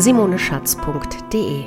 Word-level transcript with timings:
www.simoneschatz.de. 0.00 1.64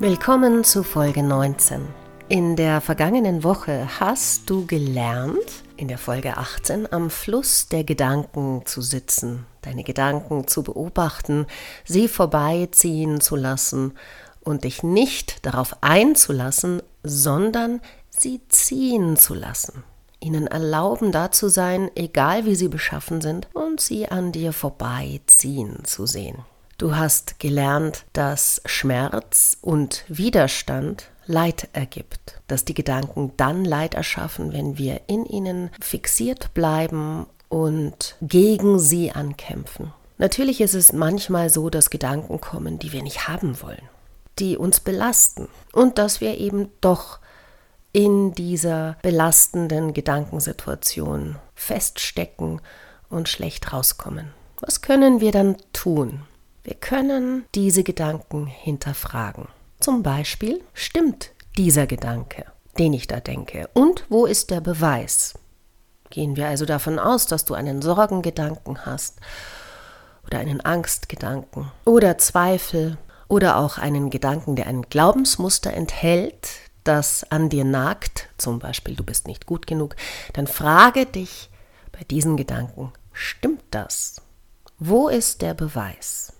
Willkommen 0.00 0.64
zu 0.64 0.82
Folge 0.82 1.22
19. 1.22 1.82
In 2.28 2.56
der 2.56 2.80
vergangenen 2.80 3.44
Woche 3.44 3.86
hast 4.00 4.50
du 4.50 4.66
gelernt, 4.66 5.62
in 5.76 5.86
der 5.86 5.98
Folge 5.98 6.36
18 6.36 6.92
am 6.92 7.08
Fluss 7.10 7.68
der 7.68 7.84
Gedanken 7.84 8.62
zu 8.64 8.80
sitzen, 8.80 9.46
deine 9.62 9.84
Gedanken 9.84 10.48
zu 10.48 10.64
beobachten, 10.64 11.46
sie 11.84 12.08
vorbeiziehen 12.08 13.20
zu 13.20 13.36
lassen 13.36 13.92
und 14.40 14.64
dich 14.64 14.82
nicht 14.82 15.46
darauf 15.46 15.76
einzulassen, 15.82 16.82
sondern 17.04 17.80
sie 18.10 18.40
ziehen 18.48 19.16
zu 19.16 19.34
lassen 19.34 19.84
ihnen 20.18 20.46
erlauben, 20.46 21.12
da 21.12 21.30
zu 21.30 21.48
sein, 21.48 21.90
egal 21.94 22.46
wie 22.46 22.56
sie 22.56 22.68
beschaffen 22.68 23.20
sind, 23.20 23.48
und 23.54 23.80
sie 23.80 24.08
an 24.08 24.32
dir 24.32 24.52
vorbeiziehen 24.52 25.84
zu 25.84 26.06
sehen. 26.06 26.38
Du 26.78 26.94
hast 26.94 27.38
gelernt, 27.38 28.04
dass 28.12 28.60
Schmerz 28.66 29.56
und 29.62 30.04
Widerstand 30.08 31.08
Leid 31.24 31.68
ergibt, 31.72 32.40
dass 32.48 32.66
die 32.66 32.74
Gedanken 32.74 33.32
dann 33.38 33.64
Leid 33.64 33.94
erschaffen, 33.94 34.52
wenn 34.52 34.76
wir 34.76 35.00
in 35.06 35.24
ihnen 35.24 35.70
fixiert 35.80 36.52
bleiben 36.52 37.26
und 37.48 38.16
gegen 38.20 38.78
sie 38.78 39.10
ankämpfen. 39.10 39.92
Natürlich 40.18 40.60
ist 40.60 40.74
es 40.74 40.92
manchmal 40.92 41.48
so, 41.48 41.70
dass 41.70 41.88
Gedanken 41.88 42.42
kommen, 42.42 42.78
die 42.78 42.92
wir 42.92 43.02
nicht 43.02 43.26
haben 43.26 43.60
wollen, 43.62 43.88
die 44.38 44.58
uns 44.58 44.80
belasten 44.80 45.48
und 45.72 45.96
dass 45.96 46.20
wir 46.20 46.36
eben 46.36 46.68
doch 46.82 47.20
in 47.92 48.34
dieser 48.34 48.98
belastenden 49.00 49.94
Gedankensituation 49.94 51.36
feststecken 51.54 52.60
und 53.08 53.30
schlecht 53.30 53.72
rauskommen. 53.72 54.32
Was 54.60 54.82
können 54.82 55.20
wir 55.20 55.32
dann 55.32 55.56
tun? 55.72 56.20
Wir 56.66 56.74
können 56.74 57.44
diese 57.54 57.84
Gedanken 57.84 58.48
hinterfragen. 58.48 59.46
Zum 59.78 60.02
Beispiel, 60.02 60.64
stimmt 60.74 61.30
dieser 61.56 61.86
Gedanke, 61.86 62.44
den 62.76 62.92
ich 62.92 63.06
da 63.06 63.20
denke? 63.20 63.70
Und 63.72 64.04
wo 64.08 64.26
ist 64.26 64.50
der 64.50 64.60
Beweis? 64.60 65.34
Gehen 66.10 66.34
wir 66.34 66.48
also 66.48 66.66
davon 66.66 66.98
aus, 66.98 67.28
dass 67.28 67.44
du 67.44 67.54
einen 67.54 67.82
Sorgengedanken 67.82 68.84
hast 68.84 69.20
oder 70.26 70.40
einen 70.40 70.60
Angstgedanken 70.60 71.70
oder 71.84 72.18
Zweifel 72.18 72.98
oder 73.28 73.58
auch 73.58 73.78
einen 73.78 74.10
Gedanken, 74.10 74.56
der 74.56 74.66
ein 74.66 74.82
Glaubensmuster 74.82 75.72
enthält, 75.72 76.48
das 76.82 77.30
an 77.30 77.48
dir 77.48 77.64
nagt, 77.64 78.28
zum 78.38 78.58
Beispiel 78.58 78.96
du 78.96 79.04
bist 79.04 79.28
nicht 79.28 79.46
gut 79.46 79.68
genug, 79.68 79.94
dann 80.32 80.48
frage 80.48 81.06
dich 81.06 81.48
bei 81.92 82.02
diesen 82.02 82.36
Gedanken, 82.36 82.92
stimmt 83.12 83.62
das? 83.70 84.20
Wo 84.80 85.06
ist 85.06 85.42
der 85.42 85.54
Beweis? 85.54 86.32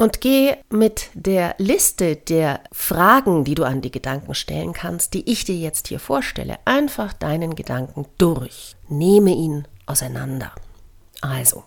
Und 0.00 0.22
geh 0.22 0.56
mit 0.70 1.10
der 1.12 1.54
Liste 1.58 2.16
der 2.16 2.60
Fragen, 2.72 3.44
die 3.44 3.54
du 3.54 3.64
an 3.64 3.82
die 3.82 3.90
Gedanken 3.90 4.34
stellen 4.34 4.72
kannst, 4.72 5.12
die 5.12 5.30
ich 5.30 5.44
dir 5.44 5.56
jetzt 5.56 5.88
hier 5.88 6.00
vorstelle, 6.00 6.58
einfach 6.64 7.12
deinen 7.12 7.54
Gedanken 7.54 8.06
durch. 8.16 8.76
Nehme 8.88 9.30
ihn 9.30 9.68
auseinander. 9.84 10.52
Also, 11.20 11.64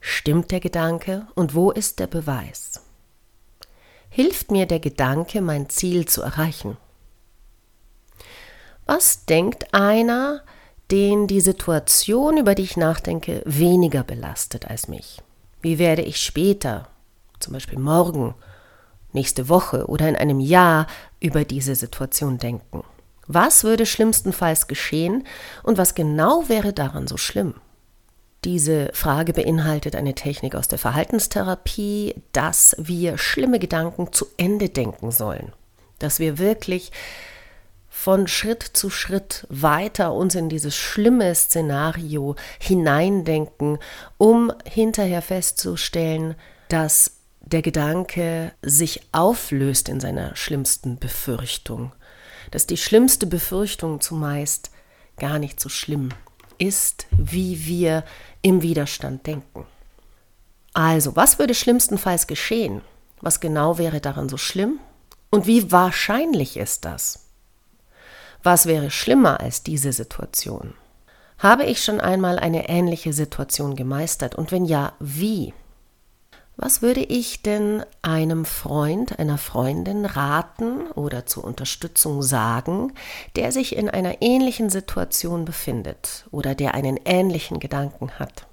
stimmt 0.00 0.50
der 0.52 0.60
Gedanke 0.60 1.26
und 1.34 1.54
wo 1.54 1.70
ist 1.70 1.98
der 1.98 2.06
Beweis? 2.06 2.80
hilft 4.10 4.50
mir 4.50 4.66
der 4.66 4.80
Gedanke, 4.80 5.40
mein 5.40 5.70
Ziel 5.70 6.06
zu 6.06 6.20
erreichen? 6.20 6.76
Was 8.84 9.24
denkt 9.24 9.72
einer, 9.72 10.42
den 10.90 11.28
die 11.28 11.40
Situation, 11.40 12.36
über 12.36 12.56
die 12.56 12.64
ich 12.64 12.76
nachdenke, 12.76 13.42
weniger 13.46 14.02
belastet 14.02 14.66
als 14.66 14.88
mich? 14.88 15.22
Wie 15.60 15.78
werde 15.78 16.02
ich 16.02 16.18
später, 16.18 16.88
zum 17.38 17.52
Beispiel 17.52 17.78
morgen, 17.78 18.34
nächste 19.12 19.48
Woche 19.48 19.86
oder 19.86 20.08
in 20.08 20.16
einem 20.16 20.40
Jahr 20.40 20.86
über 21.20 21.44
diese 21.44 21.74
Situation 21.74 22.38
denken? 22.38 22.82
Was 23.26 23.62
würde 23.62 23.86
schlimmstenfalls 23.86 24.66
geschehen 24.66 25.24
und 25.62 25.78
was 25.78 25.94
genau 25.94 26.48
wäre 26.48 26.72
daran 26.72 27.06
so 27.06 27.16
schlimm? 27.16 27.54
Diese 28.44 28.90
Frage 28.94 29.34
beinhaltet 29.34 29.94
eine 29.94 30.14
Technik 30.14 30.54
aus 30.54 30.66
der 30.66 30.78
Verhaltenstherapie, 30.78 32.14
dass 32.32 32.74
wir 32.78 33.18
schlimme 33.18 33.58
Gedanken 33.58 34.12
zu 34.12 34.26
Ende 34.38 34.70
denken 34.70 35.10
sollen. 35.10 35.52
Dass 35.98 36.18
wir 36.20 36.38
wirklich 36.38 36.90
von 37.90 38.28
Schritt 38.28 38.62
zu 38.62 38.88
Schritt 38.88 39.46
weiter 39.50 40.14
uns 40.14 40.36
in 40.36 40.48
dieses 40.48 40.76
schlimme 40.76 41.34
Szenario 41.34 42.36
hineindenken, 42.60 43.78
um 44.16 44.52
hinterher 44.64 45.20
festzustellen, 45.20 46.36
dass 46.68 47.16
der 47.40 47.62
Gedanke 47.62 48.52
sich 48.62 49.02
auflöst 49.12 49.88
in 49.88 49.98
seiner 49.98 50.36
schlimmsten 50.36 50.98
Befürchtung. 50.98 51.92
Dass 52.52 52.66
die 52.66 52.76
schlimmste 52.76 53.26
Befürchtung 53.26 54.00
zumeist 54.00 54.70
gar 55.18 55.38
nicht 55.38 55.60
so 55.60 55.68
schlimm 55.68 56.10
ist, 56.58 57.06
wie 57.10 57.66
wir 57.66 58.04
im 58.40 58.62
Widerstand 58.62 59.26
denken. 59.26 59.66
Also, 60.72 61.16
was 61.16 61.38
würde 61.38 61.54
schlimmstenfalls 61.54 62.28
geschehen? 62.28 62.82
Was 63.20 63.40
genau 63.40 63.78
wäre 63.78 64.00
daran 64.00 64.28
so 64.28 64.36
schlimm? 64.36 64.78
Und 65.30 65.46
wie 65.46 65.72
wahrscheinlich 65.72 66.56
ist 66.56 66.84
das? 66.84 67.29
Was 68.42 68.66
wäre 68.66 68.90
schlimmer 68.90 69.40
als 69.40 69.62
diese 69.62 69.92
Situation? 69.92 70.74
Habe 71.38 71.64
ich 71.64 71.82
schon 71.82 72.00
einmal 72.00 72.38
eine 72.38 72.68
ähnliche 72.68 73.12
Situation 73.12 73.76
gemeistert? 73.76 74.34
Und 74.34 74.52
wenn 74.52 74.64
ja, 74.64 74.92
wie? 74.98 75.52
Was 76.56 76.82
würde 76.82 77.00
ich 77.00 77.40
denn 77.40 77.82
einem 78.02 78.44
Freund, 78.44 79.18
einer 79.18 79.38
Freundin 79.38 80.04
raten 80.04 80.90
oder 80.90 81.24
zur 81.24 81.44
Unterstützung 81.44 82.22
sagen, 82.22 82.92
der 83.36 83.52
sich 83.52 83.74
in 83.74 83.88
einer 83.88 84.20
ähnlichen 84.20 84.68
Situation 84.68 85.46
befindet 85.46 86.26
oder 86.30 86.54
der 86.54 86.74
einen 86.74 86.98
ähnlichen 87.06 87.60
Gedanken 87.60 88.18
hat? 88.18 88.46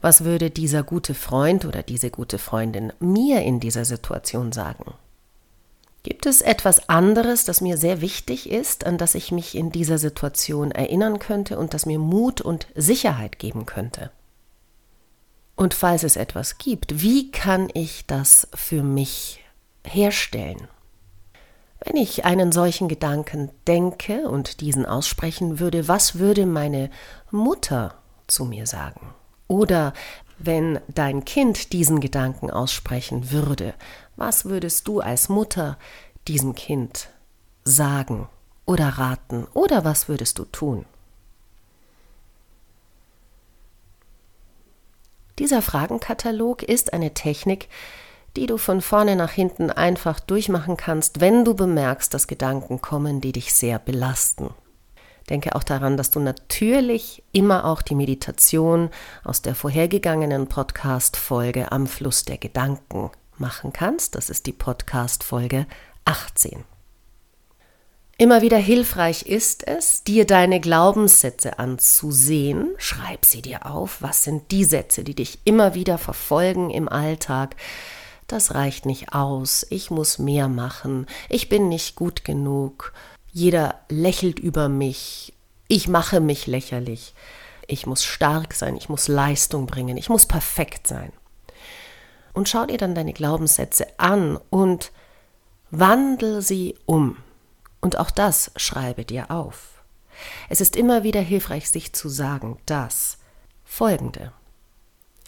Was 0.00 0.22
würde 0.22 0.50
dieser 0.50 0.84
gute 0.84 1.14
Freund 1.14 1.64
oder 1.64 1.82
diese 1.82 2.10
gute 2.10 2.38
Freundin 2.38 2.92
mir 3.00 3.42
in 3.42 3.58
dieser 3.58 3.84
Situation 3.84 4.52
sagen? 4.52 4.94
Gibt 6.08 6.24
es 6.24 6.40
etwas 6.40 6.88
anderes, 6.88 7.44
das 7.44 7.60
mir 7.60 7.76
sehr 7.76 8.00
wichtig 8.00 8.48
ist, 8.48 8.86
an 8.86 8.96
das 8.96 9.14
ich 9.14 9.30
mich 9.30 9.54
in 9.54 9.70
dieser 9.70 9.98
Situation 9.98 10.70
erinnern 10.70 11.18
könnte 11.18 11.58
und 11.58 11.74
das 11.74 11.84
mir 11.84 11.98
Mut 11.98 12.40
und 12.40 12.66
Sicherheit 12.74 13.38
geben 13.38 13.66
könnte? 13.66 14.10
Und 15.54 15.74
falls 15.74 16.04
es 16.04 16.16
etwas 16.16 16.56
gibt, 16.56 17.02
wie 17.02 17.30
kann 17.30 17.68
ich 17.74 18.06
das 18.06 18.48
für 18.54 18.82
mich 18.82 19.44
herstellen? 19.84 20.68
Wenn 21.84 21.96
ich 21.96 22.24
einen 22.24 22.52
solchen 22.52 22.88
Gedanken 22.88 23.50
denke 23.66 24.30
und 24.30 24.62
diesen 24.62 24.86
aussprechen 24.86 25.60
würde, 25.60 25.88
was 25.88 26.18
würde 26.18 26.46
meine 26.46 26.88
Mutter 27.30 27.98
zu 28.28 28.46
mir 28.46 28.66
sagen? 28.66 29.12
Oder 29.46 29.92
wenn 30.38 30.80
dein 30.88 31.24
Kind 31.24 31.72
diesen 31.72 32.00
Gedanken 32.00 32.50
aussprechen 32.50 33.30
würde, 33.30 33.74
was 34.16 34.44
würdest 34.44 34.88
du 34.88 35.00
als 35.00 35.28
Mutter 35.28 35.78
diesem 36.28 36.54
Kind 36.54 37.08
sagen 37.64 38.28
oder 38.66 38.88
raten? 38.88 39.46
Oder 39.54 39.84
was 39.84 40.08
würdest 40.08 40.38
du 40.38 40.44
tun? 40.44 40.84
Dieser 45.38 45.62
Fragenkatalog 45.62 46.62
ist 46.62 46.92
eine 46.92 47.14
Technik, 47.14 47.68
die 48.36 48.46
du 48.46 48.58
von 48.58 48.82
vorne 48.82 49.16
nach 49.16 49.30
hinten 49.30 49.70
einfach 49.70 50.20
durchmachen 50.20 50.76
kannst, 50.76 51.20
wenn 51.20 51.44
du 51.44 51.54
bemerkst, 51.54 52.12
dass 52.12 52.26
Gedanken 52.26 52.80
kommen, 52.80 53.20
die 53.20 53.32
dich 53.32 53.54
sehr 53.54 53.78
belasten. 53.78 54.50
Denke 55.30 55.54
auch 55.54 55.62
daran, 55.62 55.96
dass 55.96 56.10
du 56.10 56.20
natürlich 56.20 57.22
immer 57.32 57.64
auch 57.64 57.82
die 57.82 57.94
Meditation 57.94 58.90
aus 59.24 59.42
der 59.42 59.54
vorhergegangenen 59.54 60.46
Podcast-Folge 60.48 61.70
am 61.70 61.86
Fluss 61.86 62.24
der 62.24 62.38
Gedanken 62.38 63.10
machen 63.36 63.72
kannst. 63.72 64.14
Das 64.14 64.30
ist 64.30 64.46
die 64.46 64.52
Podcast-Folge 64.52 65.66
18. 66.08 66.64
Immer 68.16 68.42
wieder 68.42 68.58
hilfreich 68.58 69.22
ist 69.22 69.66
es, 69.68 70.02
dir 70.02 70.26
deine 70.26 70.58
Glaubenssätze 70.58 71.60
anzusehen. 71.60 72.74
Schreib 72.78 73.24
sie 73.24 73.42
dir 73.42 73.66
auf. 73.66 74.02
Was 74.02 74.24
sind 74.24 74.50
die 74.50 74.64
Sätze, 74.64 75.04
die 75.04 75.14
dich 75.14 75.38
immer 75.44 75.74
wieder 75.74 75.98
verfolgen 75.98 76.70
im 76.70 76.88
Alltag? 76.88 77.54
das 78.28 78.54
reicht 78.54 78.86
nicht 78.86 79.14
aus, 79.14 79.66
ich 79.70 79.90
muss 79.90 80.18
mehr 80.18 80.48
machen, 80.48 81.06
ich 81.28 81.48
bin 81.48 81.68
nicht 81.68 81.96
gut 81.96 82.24
genug, 82.24 82.92
jeder 83.32 83.80
lächelt 83.88 84.38
über 84.38 84.68
mich, 84.68 85.32
ich 85.66 85.88
mache 85.88 86.20
mich 86.20 86.46
lächerlich, 86.46 87.14
ich 87.66 87.86
muss 87.86 88.04
stark 88.04 88.52
sein, 88.52 88.76
ich 88.76 88.88
muss 88.90 89.08
Leistung 89.08 89.66
bringen, 89.66 89.96
ich 89.96 90.10
muss 90.10 90.26
perfekt 90.26 90.86
sein. 90.86 91.12
Und 92.34 92.48
schau 92.48 92.66
dir 92.66 92.76
dann 92.76 92.94
deine 92.94 93.14
Glaubenssätze 93.14 93.86
an 93.96 94.38
und 94.50 94.92
wandel 95.70 96.42
sie 96.42 96.76
um. 96.86 97.16
Und 97.80 97.98
auch 97.98 98.10
das 98.10 98.50
schreibe 98.56 99.04
dir 99.04 99.30
auf. 99.30 99.82
Es 100.48 100.60
ist 100.60 100.76
immer 100.76 101.04
wieder 101.04 101.20
hilfreich, 101.20 101.70
sich 101.70 101.92
zu 101.92 102.08
sagen, 102.08 102.58
dass 102.66 103.18
folgende. 103.64 104.32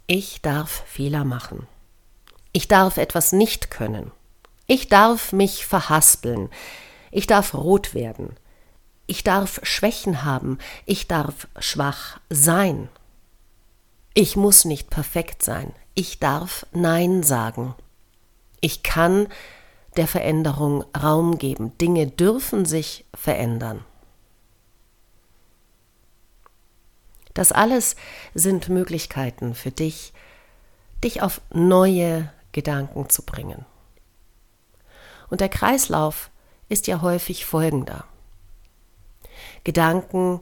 Ich 0.06 0.42
darf 0.42 0.82
Fehler 0.86 1.24
machen. 1.24 1.68
Ich 2.52 2.66
darf 2.66 2.96
etwas 2.96 3.32
nicht 3.32 3.70
können. 3.70 4.10
Ich 4.66 4.88
darf 4.88 5.32
mich 5.32 5.66
verhaspeln. 5.66 6.48
Ich 7.12 7.26
darf 7.26 7.54
rot 7.54 7.94
werden. 7.94 8.36
Ich 9.06 9.22
darf 9.24 9.60
Schwächen 9.62 10.24
haben. 10.24 10.58
Ich 10.86 11.06
darf 11.06 11.48
schwach 11.58 12.20
sein. 12.28 12.88
Ich 14.14 14.36
muss 14.36 14.64
nicht 14.64 14.90
perfekt 14.90 15.42
sein. 15.42 15.72
Ich 15.94 16.18
darf 16.18 16.66
Nein 16.72 17.22
sagen. 17.22 17.74
Ich 18.60 18.82
kann 18.82 19.28
der 19.96 20.06
Veränderung 20.06 20.84
Raum 20.96 21.38
geben. 21.38 21.76
Dinge 21.78 22.06
dürfen 22.06 22.64
sich 22.64 23.04
verändern. 23.14 23.84
Das 27.34 27.52
alles 27.52 27.96
sind 28.34 28.68
Möglichkeiten 28.68 29.54
für 29.54 29.70
dich, 29.70 30.12
dich 31.02 31.22
auf 31.22 31.40
neue 31.52 32.30
Gedanken 32.52 33.08
zu 33.08 33.22
bringen. 33.22 33.64
Und 35.28 35.40
der 35.40 35.48
Kreislauf 35.48 36.30
ist 36.68 36.86
ja 36.86 37.00
häufig 37.02 37.46
folgender. 37.46 38.04
Gedanken 39.64 40.40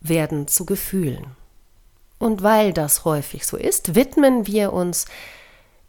werden 0.00 0.46
zu 0.46 0.64
Gefühlen. 0.66 1.36
Und 2.18 2.42
weil 2.42 2.72
das 2.72 3.04
häufig 3.04 3.44
so 3.44 3.56
ist, 3.56 3.94
widmen 3.94 4.46
wir 4.46 4.72
uns 4.72 5.06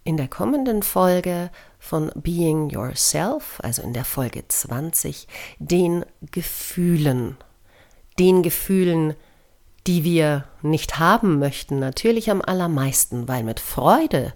in 0.06 0.18
der 0.18 0.28
kommenden 0.28 0.84
Folge 0.84 1.50
von 1.80 2.12
Being 2.16 2.70
Yourself, 2.70 3.60
also 3.64 3.82
in 3.82 3.92
der 3.92 4.06
Folge 4.06 4.48
20, 4.48 5.28
den 5.58 6.06
Gefühlen. 6.32 7.38
Den 8.20 8.44
Gefühlen, 8.44 9.16
die 9.88 10.04
wir 10.04 10.46
nicht 10.62 11.00
haben 11.00 11.40
möchten, 11.40 11.80
natürlich 11.80 12.30
am 12.30 12.42
allermeisten, 12.42 13.28
weil 13.28 13.44
mit 13.44 13.60
Freude 13.60 14.34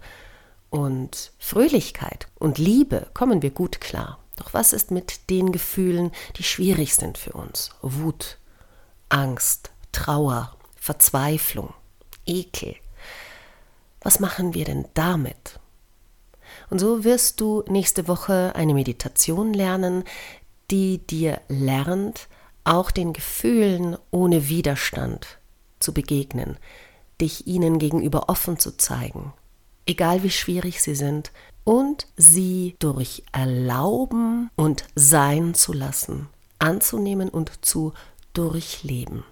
und 0.72 1.32
Fröhlichkeit 1.38 2.28
und 2.40 2.58
Liebe 2.58 3.08
kommen 3.14 3.44
wir 3.44 3.52
gut 3.52 3.80
klar. 3.80 4.18
Doch 4.38 4.54
was 4.56 4.74
ist 4.74 4.90
mit 4.90 5.30
den 5.30 5.52
Gefühlen, 5.52 6.12
die 6.38 6.44
schwierig 6.44 6.96
sind 6.96 7.20
für 7.20 7.34
uns? 7.34 7.70
Wut, 7.84 8.40
Angst, 9.10 9.70
Trauer, 9.92 10.56
Verzweiflung, 10.76 11.74
Ekel, 12.26 12.76
was 14.02 14.20
machen 14.20 14.54
wir 14.54 14.66
denn 14.66 14.86
damit? 14.94 15.60
Und 16.70 16.80
so 16.80 17.04
wirst 17.04 17.42
du 17.42 17.64
nächste 17.68 18.08
Woche 18.08 18.54
eine 18.56 18.74
Meditation 18.74 19.54
lernen, 19.54 20.04
die 20.72 21.00
dir 21.00 21.42
lernt, 21.48 22.28
auch 22.64 22.92
den 22.92 23.14
Gefühlen 23.14 23.98
ohne 24.12 24.50
Widerstand 24.50 25.40
zu 25.80 25.94
begegnen, 25.94 26.58
dich 27.20 27.48
ihnen 27.48 27.80
gegenüber 27.80 28.30
offen 28.30 28.60
zu 28.60 28.78
zeigen, 28.78 29.34
egal 29.86 30.24
wie 30.24 30.30
schwierig 30.30 30.82
sie 30.82 30.96
sind, 30.96 31.32
und 31.64 32.08
sie 32.16 32.76
durch 32.80 33.24
Erlauben 33.32 34.50
und 34.56 34.86
Sein 34.96 35.54
zu 35.54 35.74
lassen, 35.74 36.28
anzunehmen 36.58 37.30
und 37.30 37.64
zu 37.66 37.94
durchleben. 38.34 39.24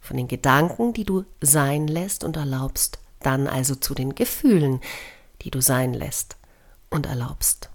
Von 0.00 0.16
den 0.16 0.28
Gedanken, 0.28 0.92
die 0.92 1.04
du 1.04 1.24
sein 1.40 1.86
lässt 1.86 2.24
und 2.24 2.36
erlaubst, 2.36 2.98
dann 3.20 3.46
also 3.46 3.74
zu 3.74 3.94
den 3.94 4.14
Gefühlen, 4.14 4.80
die 5.42 5.50
du 5.50 5.60
sein 5.60 5.94
lässt 5.94 6.36
und 6.90 7.06
erlaubst. 7.06 7.70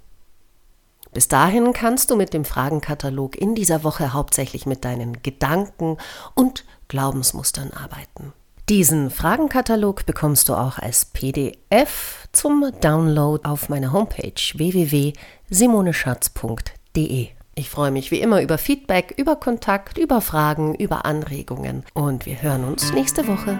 Bis 1.13 1.27
dahin 1.27 1.73
kannst 1.73 2.09
du 2.09 2.15
mit 2.15 2.33
dem 2.33 2.43
Fragenkatalog 2.43 3.35
in 3.35 3.53
dieser 3.53 3.83
Woche 3.83 4.13
hauptsächlich 4.13 4.65
mit 4.65 4.83
deinen 4.83 5.21
Gedanken 5.21 5.97
und 6.33 6.65
Glaubensmustern 6.87 7.69
arbeiten. 7.71 8.33
Diesen 8.69 9.11
Fragenkatalog 9.11 10.05
bekommst 10.05 10.47
du 10.49 10.55
auch 10.55 10.79
als 10.79 11.05
PDF 11.05 12.27
zum 12.31 12.71
Download 12.81 13.47
auf 13.47 13.69
meiner 13.69 13.91
Homepage 13.91 14.41
www.simoneschatz.de. 14.53 17.27
Ich 17.55 17.69
freue 17.69 17.91
mich 17.91 18.09
wie 18.09 18.19
immer 18.19 18.41
über 18.41 18.57
Feedback, 18.57 19.13
über 19.17 19.35
Kontakt, 19.35 19.99
über 19.99 20.21
Fragen, 20.21 20.73
über 20.75 21.05
Anregungen 21.05 21.83
und 21.93 22.25
wir 22.25 22.41
hören 22.41 22.63
uns 22.63 22.91
nächste 22.93 23.27
Woche. 23.27 23.59